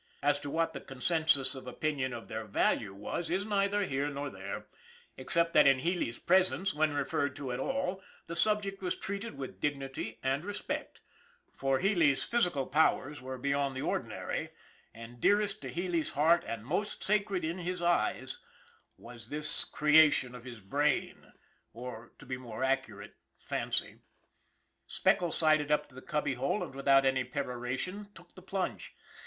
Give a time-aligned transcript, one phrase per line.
[0.23, 4.31] As to what the consensus of opinion of their value was is neither here nor
[4.31, 4.65] there,
[5.15, 9.37] except that in Healy's presence, when referred to at all, the sub ject was treated
[9.37, 11.01] with dignity and respect,
[11.53, 14.49] for Healy's physkal powers were beyond the ordinary,
[14.91, 18.39] and dearest to Healy's heart and most sacred in his eyes
[18.97, 21.33] was this 3i8 ON THE IRON AT BIG CLOUD creation of his brain,
[21.73, 23.99] or, to be more accurate, fancy.
[24.87, 28.95] Speckles sidled up to the cubby hole, and, without any peroration, took the plunge.